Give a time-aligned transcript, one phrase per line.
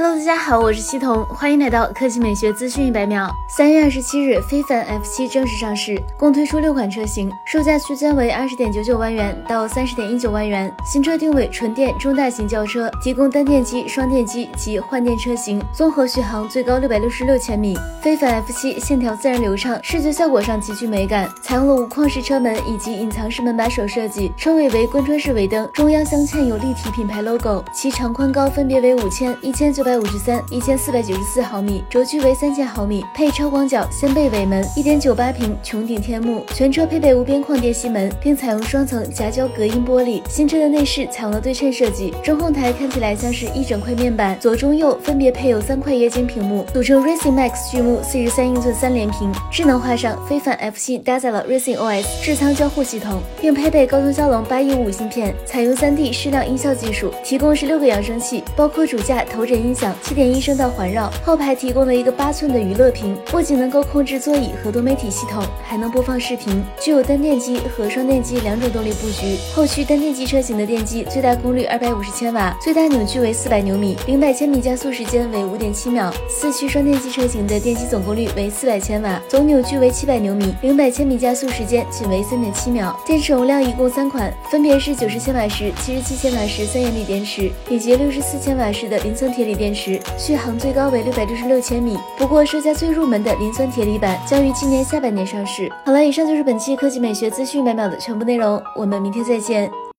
[0.00, 3.34] Hello，大家好，我是西彤，欢迎来到科技美学资讯一百秒。
[3.48, 10.72] 三月二十七日，非凡 F7 正式上市，共推出六款车型，售价区间为二十点九九万元到三十点一九万元。
[10.86, 17.76] 新车定位纯电中大型轿车，提供单电机、双电机及换电车型，综合续航最高六百六十六千米。
[18.00, 29.98] 非凡 F7 线条自然流畅，视觉效果上极具美感，采用了无框式车门以及隐藏式门把手设计，车尾为贯穿式尾灯，中央镶嵌有立体品牌 logo，其长宽高分别为五千、一千九百百。
[29.98, 40.22] 五十三一千四百九十四毫米，轴距为三千毫米，配超广角掀背尾门，一点九八平穹顶天幕，全车配备无边框电吸门，并采用双层夹胶隔音玻璃。
[40.28, 49.32] 新车的内饰采用了对称设计，中控台看起来像是一整块面板，左中右分别配有三块液晶屏幕，组成 Racing Max 巨幕四十三英寸三连屏。
[49.50, 59.74] 智能化上，非凡 F 七搭载了 Racing OS 智舱交互系统，并配备高通骁龙八一五芯片，采用三 D 矢量音效技术，提供十六个扬声器，包括主驾头枕音。
[60.02, 66.62] 七点一声道环绕，后排提供了一个八寸的娱乐屏，不仅能够控制座椅和多媒体系统，还能播放视频。
[66.80, 69.36] 具有单电机和双电机两种动力布局。
[69.54, 76.12] 后驱单电机车型的电机最大功率二百五十千瓦，最大扭矩为四百牛米，零百千米加速时间为五点七秒。
[76.28, 82.98] 四驱双电机车型的电机总功率为四百千瓦，总扭矩为七百牛米，零百千米加速时间仅为三点七秒。
[83.06, 89.68] 电池容量一共三款，分别是九十千瓦时、七十七千瓦时三元锂电池，以及六十四千瓦时的磷酸铁锂电。
[89.78, 95.70] 池续航最高为六百六十六千米，不过售价最入门的磷酸铁锂版将于今年下半年上市。
[95.84, 99.70] 好了，以上就是本期科技美学资讯百秒的全部内容，我们明天再见。